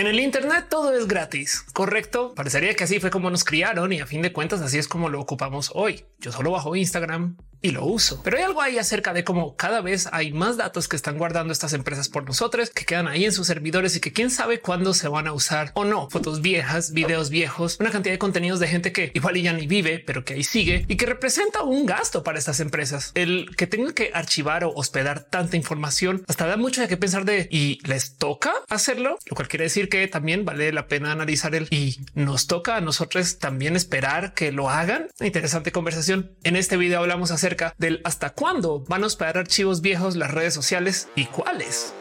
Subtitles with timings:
[0.00, 2.32] En el Internet todo es gratis, correcto?
[2.34, 5.10] Parecería que así fue como nos criaron y a fin de cuentas así es como
[5.10, 6.06] lo ocupamos hoy.
[6.20, 8.22] Yo solo bajo Instagram y lo uso.
[8.22, 11.52] Pero hay algo ahí acerca de cómo cada vez hay más datos que están guardando
[11.52, 14.94] estas empresas por nosotros, que quedan ahí en sus servidores y que quién sabe cuándo
[14.94, 16.08] se van a usar o no.
[16.08, 19.98] Fotos viejas, videos viejos, una cantidad de contenidos de gente que igual ya ni vive,
[19.98, 23.12] pero que ahí sigue y que representa un gasto para estas empresas.
[23.14, 27.26] El que tengan que archivar o hospedar tanta información hasta da mucho de qué pensar
[27.26, 31.54] de y les toca hacerlo, lo cual quiere decir que también vale la pena analizar
[31.54, 35.08] el y nos toca a nosotros también esperar que lo hagan.
[35.20, 36.32] Interesante conversación.
[36.44, 40.54] En este video hablamos acerca del hasta cuándo van a hospedar archivos viejos las redes
[40.54, 41.92] sociales y cuáles.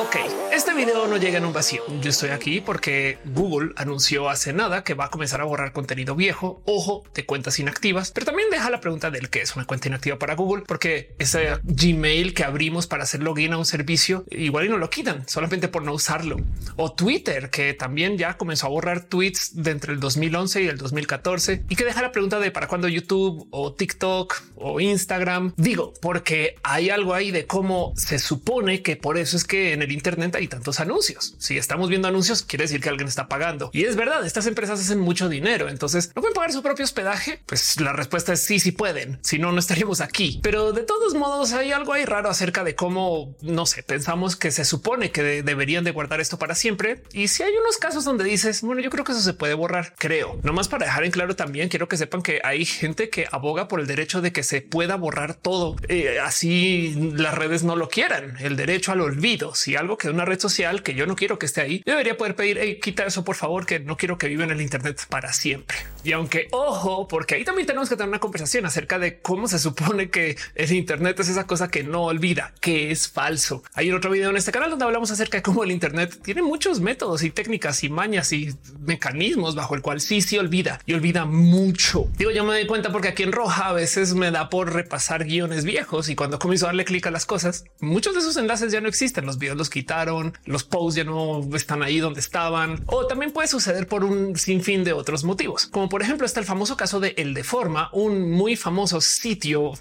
[0.00, 0.14] Ok,
[0.52, 1.82] este video no llega en un vacío.
[2.00, 6.14] Yo estoy aquí porque Google anunció hace nada que va a comenzar a borrar contenido
[6.14, 9.88] viejo, ojo, de cuentas inactivas, pero también deja la pregunta del qué es una cuenta
[9.88, 14.66] inactiva para Google, porque ese Gmail que abrimos para hacer login a un servicio igual
[14.66, 16.36] y no lo quitan solamente por no usarlo.
[16.76, 20.78] O Twitter, que también ya comenzó a borrar tweets de entre el 2011 y el
[20.78, 25.54] 2014 y que deja la pregunta de para cuándo YouTube o TikTok o Instagram.
[25.56, 29.82] Digo, porque hay algo ahí de cómo se supone que por eso es que en
[29.82, 31.34] el Internet hay tantos anuncios.
[31.38, 33.70] Si estamos viendo anuncios, quiere decir que alguien está pagando.
[33.72, 35.68] Y es verdad, estas empresas hacen mucho dinero.
[35.68, 37.40] Entonces, ¿no pueden pagar su propio hospedaje?
[37.46, 39.18] Pues la respuesta es sí, sí pueden.
[39.22, 40.40] Si no, no estaríamos aquí.
[40.42, 44.50] Pero de todos modos, hay algo ahí raro acerca de cómo, no sé, pensamos que
[44.50, 47.02] se supone que de deberían de guardar esto para siempre.
[47.12, 49.94] Y si hay unos casos donde dices, bueno, yo creo que eso se puede borrar,
[49.98, 50.38] creo.
[50.42, 53.66] No más para dejar en claro también, quiero que sepan que hay gente que aboga
[53.66, 55.76] por el derecho de que se pueda borrar todo.
[55.88, 59.54] Eh, así las redes no lo quieran, el derecho al olvido.
[59.54, 62.36] Si algo que una red social que yo no quiero que esté ahí, debería poder
[62.36, 65.32] pedir hey, quita eso, por favor, que no quiero que viva en el Internet para
[65.32, 65.76] siempre.
[66.04, 69.58] Y aunque ojo, porque ahí también tenemos que tener una conversación acerca de cómo se
[69.58, 73.62] supone que el Internet es esa cosa que no olvida, que es falso.
[73.74, 76.80] Hay otro video en este canal donde hablamos acerca de cómo el Internet tiene muchos
[76.80, 81.24] métodos y técnicas y mañas y mecanismos bajo el cual sí, sí olvida y olvida
[81.24, 82.08] mucho.
[82.16, 85.24] Digo, yo me doy cuenta porque aquí en roja a veces me da por repasar
[85.24, 88.72] guiones viejos y cuando comienzo a darle clic a las cosas, muchos de esos enlaces
[88.72, 89.26] ya no existen.
[89.26, 93.48] Los videos los quitaron, los posts ya no están ahí donde estaban o también puede
[93.48, 97.14] suceder por un sinfín de otros motivos, como por ejemplo está el famoso caso de
[97.16, 99.72] El Deforma, un muy famoso sitio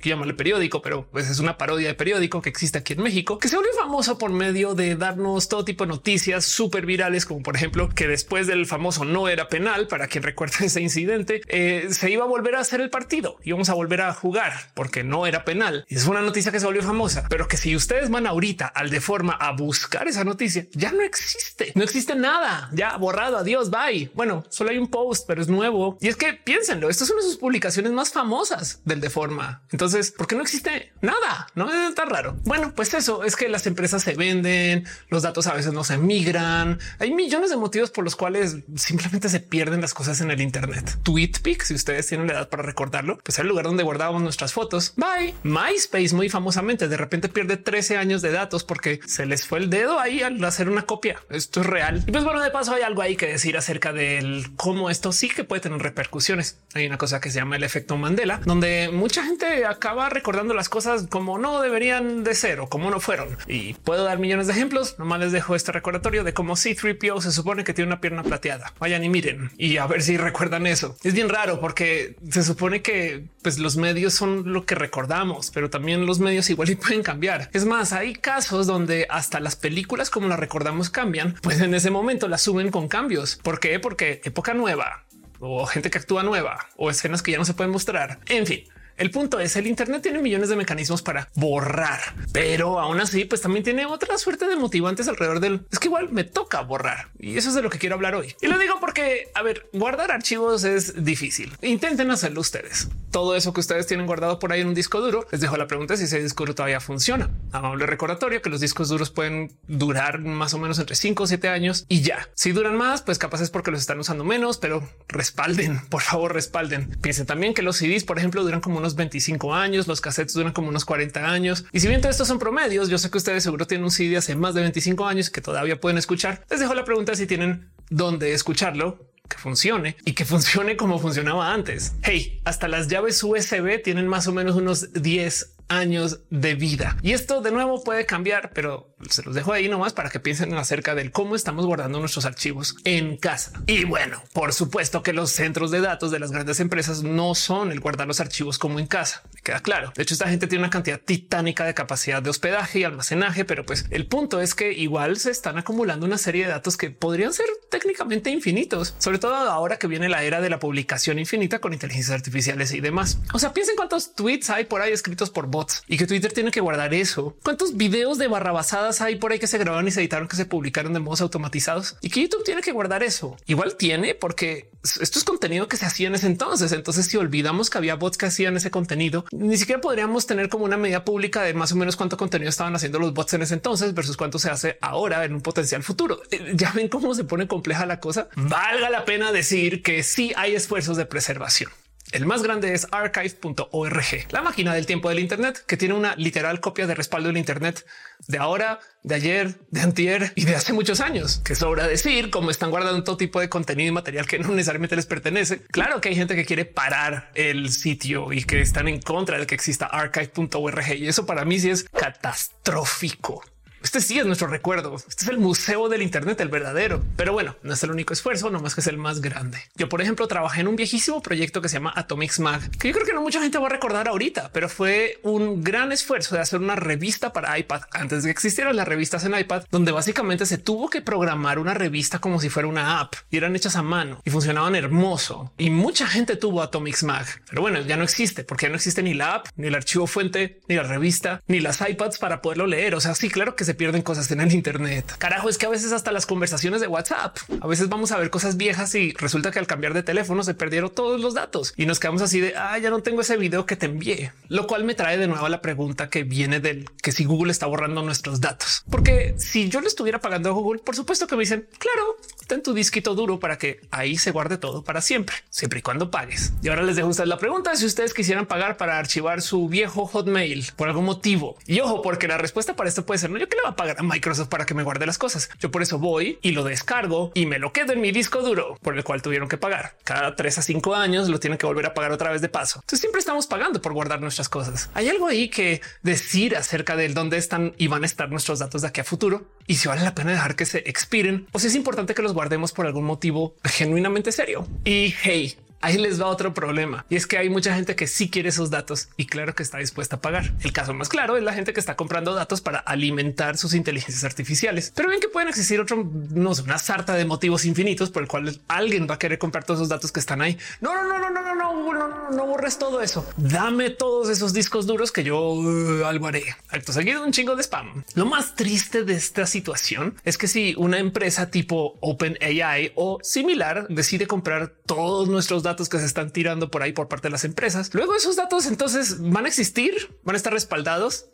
[0.00, 3.38] que llamarle periódico, pero pues es una parodia de periódico que existe aquí en México,
[3.38, 7.42] que se volvió famoso por medio de darnos todo tipo de noticias súper virales, como
[7.42, 11.88] por ejemplo que después del famoso no era penal, para quien recuerde ese incidente, eh,
[11.90, 15.02] se iba a volver a hacer el partido y vamos a volver a jugar porque
[15.02, 15.84] no era penal.
[15.88, 19.00] Es una noticia que se volvió famosa, pero que si ustedes van ahorita al de
[19.32, 24.10] a buscar esa noticia, ya no existe, no existe nada, ya borrado, adiós, bye.
[24.14, 25.98] Bueno, solo hay un post, pero es nuevo.
[26.00, 29.62] Y es que piénsenlo, esto es una de sus publicaciones más famosas del de forma.
[29.70, 31.46] Entonces, ¿por qué no existe nada?
[31.54, 32.36] No es tan raro.
[32.44, 35.98] Bueno, pues eso es que las empresas se venden, los datos a veces no se
[35.98, 36.78] migran.
[36.98, 40.98] Hay millones de motivos por los cuales simplemente se pierden las cosas en el Internet.
[41.02, 44.52] TweetPic, si ustedes tienen la edad para recordarlo, pues es el lugar donde guardábamos nuestras
[44.52, 44.94] fotos.
[44.96, 45.34] Bye.
[45.42, 49.70] MySpace muy famosamente de repente pierde 13 años de datos porque se les fue el
[49.70, 51.20] dedo ahí al hacer una copia.
[51.30, 52.02] Esto es real.
[52.04, 55.28] Y pues bueno, de paso hay algo ahí que decir acerca del cómo esto sí
[55.28, 56.58] que puede tener repercusiones.
[56.74, 60.68] Hay una cosa que se llama el efecto Mandela, donde mucha gente acaba recordando las
[60.68, 63.38] cosas como no deberían de ser o como no fueron.
[63.46, 64.98] Y puedo dar millones de ejemplos.
[64.98, 68.72] Nomás les dejo este recordatorio de cómo C3PO se supone que tiene una pierna plateada.
[68.80, 70.96] Vayan y miren y a ver si recuerdan eso.
[71.04, 75.70] Es bien raro porque se supone que pues, los medios son lo que recordamos, pero
[75.70, 77.50] también los medios igual y pueden cambiar.
[77.52, 81.90] Es más, hay casos donde hasta las películas como las recordamos cambian, pues en ese
[81.90, 83.36] momento las suben con cambios.
[83.42, 83.78] ¿Por qué?
[83.78, 85.04] Porque época nueva
[85.40, 88.18] o gente que actúa nueva o escenas que ya no se pueden mostrar.
[88.26, 88.64] En fin,
[88.96, 92.00] el punto es el Internet tiene millones de mecanismos para borrar,
[92.32, 96.10] pero aún así, pues también tiene otra suerte de motivantes alrededor del es que igual
[96.10, 98.34] me toca borrar y eso es de lo que quiero hablar hoy.
[98.40, 101.56] Y lo digo porque, a ver, guardar archivos es difícil.
[101.62, 102.88] Intenten hacerlo ustedes.
[103.10, 105.66] Todo eso que ustedes tienen guardado por ahí en un disco duro, les dejo la
[105.66, 107.30] pregunta si ese disco duro todavía funciona.
[107.52, 111.48] Amable recordatorio que los discos duros pueden durar más o menos entre 5 o 7
[111.48, 112.28] años y ya.
[112.34, 116.32] Si duran más, pues capaz es porque los están usando menos, pero respalden, por favor,
[116.32, 116.96] respalden.
[117.00, 120.52] Piensen también que los CDs, por ejemplo, duran como unos 25 años, los cassettes duran
[120.52, 121.64] como unos 40 años.
[121.72, 124.16] Y si bien todos estos son promedios, yo sé que ustedes seguro tienen un CD
[124.18, 126.44] hace más de 25 años que todavía pueden escuchar.
[126.50, 131.54] Les dejo la pregunta si tienen dónde escucharlo que funcione y que funcione como funcionaba
[131.54, 131.94] antes.
[132.02, 136.96] Hey, hasta las llaves USB tienen más o menos unos 10 años de vida.
[137.02, 140.54] Y esto de nuevo puede cambiar, pero se los dejo ahí nomás para que piensen
[140.54, 143.52] acerca del cómo estamos guardando nuestros archivos en casa.
[143.66, 147.72] Y bueno, por supuesto que los centros de datos de las grandes empresas no son
[147.72, 149.22] el guardar los archivos como en casa.
[149.44, 149.92] Queda claro.
[149.94, 153.66] De hecho, esta gente tiene una cantidad titánica de capacidad de hospedaje y almacenaje, pero
[153.66, 157.34] pues el punto es que igual se están acumulando una serie de datos que podrían
[157.34, 161.74] ser técnicamente infinitos, sobre todo ahora que viene la era de la publicación infinita con
[161.74, 163.18] inteligencias artificiales y demás.
[163.34, 166.50] O sea, piensen cuántos tweets hay por ahí escritos por bots y que Twitter tiene
[166.50, 167.36] que guardar eso.
[167.44, 170.46] Cuántos videos de barrabasadas hay por ahí que se grabaron y se editaron, que se
[170.46, 173.36] publicaron de modos automatizados y que YouTube tiene que guardar eso.
[173.44, 176.72] Igual tiene porque esto es contenido que se hacía en ese entonces.
[176.72, 180.64] Entonces, si olvidamos que había bots que hacían ese contenido, ni siquiera podríamos tener como
[180.64, 183.54] una medida pública de más o menos cuánto contenido estaban haciendo los bots en ese
[183.54, 186.22] entonces versus cuánto se hace ahora en un potencial futuro.
[186.30, 188.28] Eh, ya ven cómo se pone compleja la cosa.
[188.36, 191.70] Valga la pena decir que sí hay esfuerzos de preservación.
[192.14, 196.60] El más grande es archive.org, la máquina del tiempo del Internet que tiene una literal
[196.60, 197.84] copia de respaldo del Internet
[198.28, 202.52] de ahora, de ayer, de antier y de hace muchos años, que sobra decir cómo
[202.52, 205.62] están guardando todo tipo de contenido y material que no necesariamente les pertenece.
[205.72, 209.48] Claro que hay gente que quiere parar el sitio y que están en contra de
[209.48, 213.42] que exista archive.org y eso para mí sí es catastrófico.
[213.84, 214.96] Este sí es nuestro recuerdo.
[214.96, 217.04] Este es el museo del Internet, el verdadero.
[217.16, 219.58] Pero bueno, no es el único esfuerzo, nomás que es el más grande.
[219.76, 222.94] Yo, por ejemplo, trabajé en un viejísimo proyecto que se llama Atomics Mag, que yo
[222.94, 226.40] creo que no mucha gente va a recordar ahorita, pero fue un gran esfuerzo de
[226.40, 230.46] hacer una revista para iPad antes de que existieran las revistas en iPad, donde básicamente
[230.46, 233.82] se tuvo que programar una revista como si fuera una app y eran hechas a
[233.82, 235.52] mano y funcionaban hermoso.
[235.58, 239.02] Y mucha gente tuvo Atomics Mag, pero bueno, ya no existe porque ya no existe
[239.02, 242.66] ni la app, ni el archivo fuente, ni la revista, ni las iPads para poderlo
[242.66, 242.94] leer.
[242.94, 245.14] O sea, sí, claro que pierden cosas en el Internet.
[245.18, 248.30] Carajo, es que a veces hasta las conversaciones de WhatsApp, a veces vamos a ver
[248.30, 251.86] cosas viejas y resulta que al cambiar de teléfono se perdieron todos los datos y
[251.86, 254.84] nos quedamos así de ah, ya no tengo ese video que te envié, lo cual
[254.84, 258.40] me trae de nuevo la pregunta que viene del que si Google está borrando nuestros
[258.40, 262.16] datos, porque si yo le estuviera pagando a Google, por supuesto que me dicen claro,
[262.46, 266.10] ten tu disquito duro para que ahí se guarde todo para siempre, siempre y cuando
[266.10, 266.52] pagues.
[266.62, 270.06] Y ahora les dejo ustedes la pregunta si ustedes quisieran pagar para archivar su viejo
[270.06, 271.56] Hotmail por algún motivo.
[271.66, 273.76] Y ojo, porque la respuesta para esto puede ser no, yo que le va a
[273.76, 275.50] pagar a Microsoft para que me guarde las cosas.
[275.60, 278.78] Yo por eso voy y lo descargo y me lo quedo en mi disco duro
[278.82, 279.96] por el cual tuvieron que pagar.
[280.04, 282.80] Cada tres a cinco años lo tienen que volver a pagar otra vez de paso.
[282.80, 284.90] Entonces siempre estamos pagando por guardar nuestras cosas.
[284.94, 288.82] Hay algo ahí que decir acerca del dónde están y van a estar nuestros datos
[288.82, 291.68] de aquí a futuro y si vale la pena dejar que se expiren o si
[291.68, 294.66] es importante que los guardemos por algún motivo genuinamente serio.
[294.84, 298.30] Y hey, ahí les va otro problema y es que hay mucha gente que sí
[298.30, 300.54] quiere esos datos y claro que está dispuesta a pagar.
[300.62, 304.24] El caso más claro es la gente que está comprando datos para alimentar sus inteligencias
[304.24, 308.22] artificiales, pero ven que pueden existir otro, no sé, una sarta de motivos infinitos por
[308.22, 310.58] el cual alguien va a querer comprar todos esos datos que están ahí.
[310.80, 313.26] No, no, no, no, no, no, no, no, no, no borres todo eso.
[313.36, 316.44] Dame todos esos discos duros que yo uh, algo haré.
[316.70, 318.04] Acto seguido, un chingo de spam.
[318.14, 323.86] Lo más triste de esta situación es que si una empresa tipo OpenAI o similar
[323.88, 327.44] decide comprar todos nuestros datos, que se están tirando por ahí por parte de las
[327.44, 327.92] empresas.
[327.94, 331.26] Luego esos datos entonces van a existir, van a estar respaldados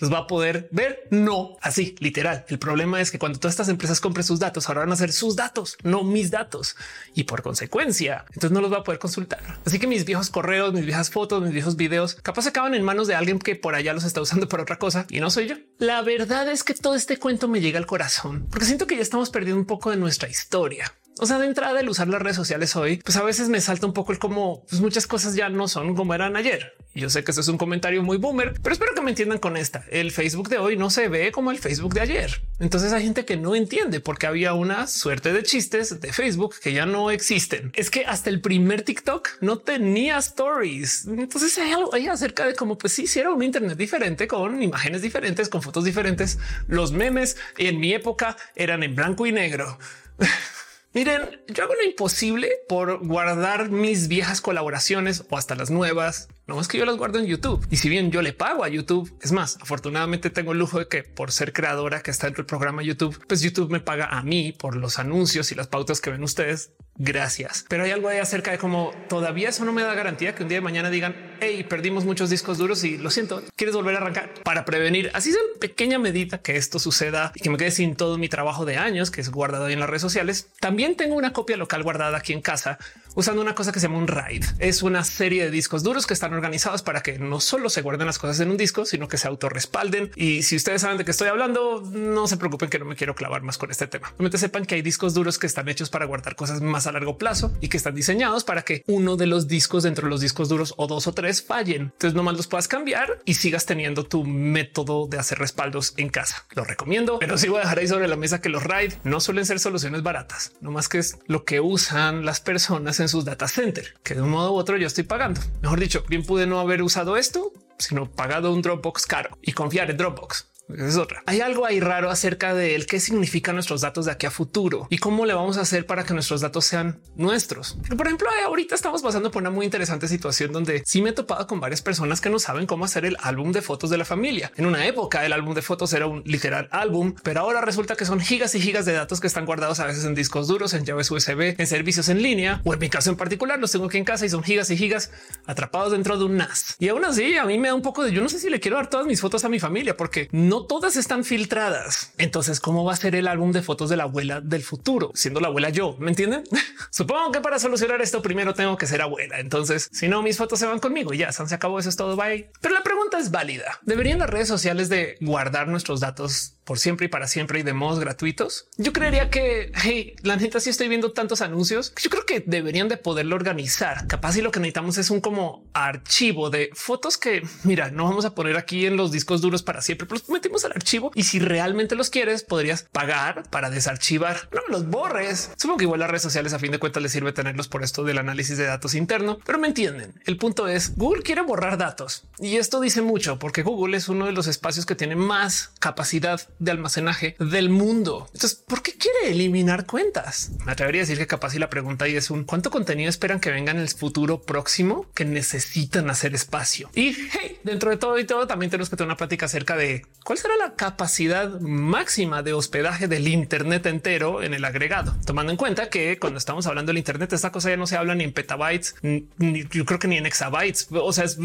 [0.00, 1.06] los va a poder ver.
[1.10, 2.44] No así literal.
[2.48, 5.12] El problema es que cuando todas estas empresas compren sus datos, ahora van a ser
[5.12, 6.76] sus datos, no mis datos.
[7.14, 9.40] Y por consecuencia, entonces no los va a poder consultar.
[9.64, 13.06] Así que mis viejos correos, mis viejas fotos, mis viejos videos, capaz acaban en manos
[13.06, 15.56] de alguien que por allá los está usando por otra cosa y no soy yo.
[15.78, 19.02] La verdad es que todo este cuento me llega al corazón porque siento que ya
[19.02, 20.92] estamos perdiendo un poco de nuestra historia.
[21.18, 23.86] O sea, de entrada, el usar las redes sociales hoy, pues a veces me salta
[23.86, 26.74] un poco el cómo pues muchas cosas ya no son como eran ayer.
[26.94, 29.56] Yo sé que esto es un comentario muy boomer, pero espero que me entiendan con
[29.56, 29.84] esta.
[29.90, 32.40] El Facebook de hoy no se ve como el Facebook de ayer.
[32.60, 36.72] Entonces hay gente que no entiende porque había una suerte de chistes de Facebook que
[36.72, 37.72] ya no existen.
[37.74, 41.06] Es que hasta el primer TikTok no tenía stories.
[41.06, 45.02] Entonces hay algo ahí acerca de cómo pues si era un Internet diferente con imágenes
[45.02, 46.38] diferentes, con fotos diferentes.
[46.68, 49.78] Los memes en mi época eran en blanco y negro.
[50.94, 56.28] Miren, yo hago lo imposible por guardar mis viejas colaboraciones o hasta las nuevas.
[56.46, 57.66] No es que yo las guardo en YouTube.
[57.70, 60.88] Y si bien yo le pago a YouTube, es más, afortunadamente tengo el lujo de
[60.88, 64.22] que por ser creadora que está dentro del programa YouTube, pues YouTube me paga a
[64.22, 67.64] mí por los anuncios y las pautas que ven ustedes gracias.
[67.68, 70.48] Pero hay algo ahí acerca de cómo todavía eso no me da garantía que un
[70.48, 73.98] día de mañana digan, hey, perdimos muchos discos duros y lo siento, quieres volver a
[73.98, 75.10] arrancar para prevenir.
[75.14, 78.28] Así es en pequeña medida que esto suceda y que me quede sin todo mi
[78.28, 80.48] trabajo de años que es guardado ahí en las redes sociales.
[80.60, 82.78] También tengo una copia local guardada aquí en casa
[83.14, 84.44] usando una cosa que se llama un RAID.
[84.58, 88.06] Es una serie de discos duros que están organizados para que no solo se guarden
[88.06, 90.10] las cosas en un disco, sino que se autorrespalden.
[90.16, 93.14] Y si ustedes saben de qué estoy hablando, no se preocupen que no me quiero
[93.14, 94.08] clavar más con este tema.
[94.10, 97.18] Realmente sepan que hay discos duros que están hechos para guardar cosas más a largo
[97.18, 100.48] plazo y que están diseñados para que uno de los discos dentro de los discos
[100.48, 101.82] duros o dos o tres fallen.
[101.82, 106.46] Entonces nomás los puedas cambiar y sigas teniendo tu método de hacer respaldos en casa.
[106.54, 109.20] Lo recomiendo, pero sí voy a dejar ahí sobre la mesa que los RAID no
[109.20, 113.48] suelen ser soluciones baratas, no más que es lo que usan las personas sus data
[113.48, 115.40] center, que de un modo u otro yo estoy pagando.
[115.62, 119.90] Mejor dicho, bien pude no haber usado esto, sino pagado un Dropbox caro y confiar
[119.90, 121.22] en Dropbox es otra.
[121.26, 124.86] Hay algo ahí raro acerca de él, qué significan nuestros datos de aquí a futuro
[124.90, 127.76] y cómo le vamos a hacer para que nuestros datos sean nuestros.
[127.96, 131.46] por ejemplo, ahorita estamos pasando por una muy interesante situación donde sí me he topado
[131.46, 134.52] con varias personas que no saben cómo hacer el álbum de fotos de la familia.
[134.56, 138.04] En una época el álbum de fotos era un literal álbum, pero ahora resulta que
[138.04, 140.84] son gigas y gigas de datos que están guardados a veces en discos duros, en
[140.84, 143.98] llaves USB, en servicios en línea o en mi caso en particular los tengo aquí
[143.98, 145.10] en casa y son gigas y gigas
[145.46, 146.76] atrapados dentro de un NAS.
[146.78, 148.60] Y aún así a mí me da un poco de yo no sé si le
[148.60, 152.12] quiero dar todas mis fotos a mi familia porque no no todas están filtradas.
[152.16, 155.10] Entonces, ¿cómo va a ser el álbum de fotos de la abuela del futuro?
[155.12, 156.44] Siendo la abuela yo, ¿me entienden?
[156.90, 159.40] Supongo que para solucionar esto primero tengo que ser abuela.
[159.40, 161.80] Entonces, si no, mis fotos se van conmigo y ya se acabó.
[161.80, 162.14] Eso es todo.
[162.14, 162.52] Bye.
[162.60, 163.80] Pero la pregunta es válida.
[163.82, 167.72] ¿Deberían las redes sociales de guardar nuestros datos por siempre y para siempre y de
[167.72, 168.68] modos gratuitos.
[168.76, 172.88] Yo creería que hey, la neta, si estoy viendo tantos anuncios, yo creo que deberían
[172.88, 174.06] de poderlo organizar.
[174.06, 178.24] Capaz y lo que necesitamos es un como archivo de fotos que mira, no vamos
[178.24, 181.38] a poner aquí en los discos duros para siempre, pero metimos al archivo y si
[181.38, 184.50] realmente los quieres, podrías pagar para desarchivar.
[184.52, 185.50] No los borres.
[185.56, 188.04] Supongo que igual las redes sociales a fin de cuentas les sirve tenerlos por esto
[188.04, 190.20] del análisis de datos interno, pero me entienden.
[190.26, 194.26] El punto es Google quiere borrar datos y esto dice mucho porque Google es uno
[194.26, 198.28] de los espacios que tiene más capacidad de almacenaje del mundo.
[198.34, 200.50] Entonces, ¿por qué quiere eliminar cuentas?
[200.66, 203.40] Me atrevería a decir que capaz y la pregunta ahí es un cuánto contenido esperan
[203.40, 206.90] que venga en el futuro próximo que necesitan hacer espacio.
[206.94, 210.06] Y hey, dentro de todo y todo, también tenemos que tener una plática acerca de
[210.22, 215.56] cuál será la capacidad máxima de hospedaje del Internet entero en el agregado, tomando en
[215.56, 218.32] cuenta que cuando estamos hablando del Internet, esta cosa ya no se habla ni en
[218.32, 219.26] petabytes, ni,
[219.70, 220.88] yo creo que ni en exabytes.
[220.92, 221.38] O sea, es,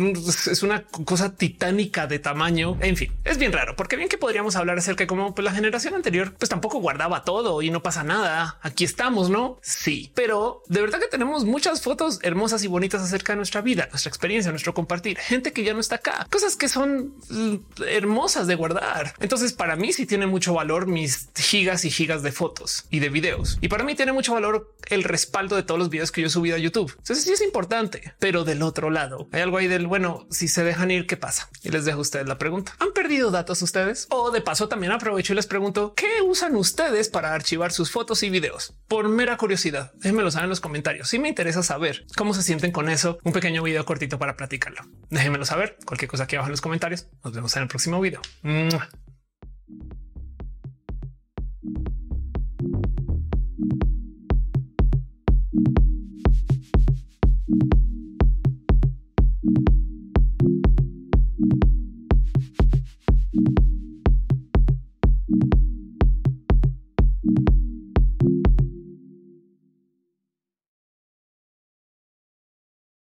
[0.47, 2.77] es una cosa titánica de tamaño.
[2.81, 5.53] En fin, es bien raro, porque bien que podríamos hablar acerca que como pues, la
[5.53, 8.59] generación anterior pues tampoco guardaba todo y no pasa nada.
[8.61, 9.57] Aquí estamos, ¿no?
[9.61, 13.87] Sí, pero de verdad que tenemos muchas fotos hermosas y bonitas acerca de nuestra vida,
[13.89, 17.55] nuestra experiencia, nuestro compartir, gente que ya no está acá, cosas que son mm,
[17.87, 18.78] hermosas de guardar.
[19.19, 23.09] Entonces para mí sí tiene mucho valor mis gigas y gigas de fotos y de
[23.09, 23.57] videos.
[23.61, 26.31] Y para mí tiene mucho valor el respaldo de todos los videos que yo he
[26.31, 26.93] subido a YouTube.
[26.97, 30.63] Entonces sí es importante, pero del otro lado hay algo ahí del bueno, si se
[30.63, 31.49] dejan ir, ¿qué pasa?
[31.63, 32.75] Y les dejo a ustedes la pregunta.
[32.79, 34.07] ¿Han perdido datos ustedes?
[34.09, 38.23] O de paso también aprovecho y les pregunto qué usan ustedes para archivar sus fotos
[38.23, 39.91] y videos por mera curiosidad.
[39.95, 41.09] Déjenmelo saber en los comentarios.
[41.09, 44.81] Si me interesa saber cómo se sienten con eso, un pequeño video cortito para platicarlo.
[45.09, 45.77] Déjenmelo saber.
[45.85, 47.07] Cualquier cosa aquí abajo en los comentarios.
[47.23, 48.21] Nos vemos en el próximo video.
[48.75, 48.89] あ。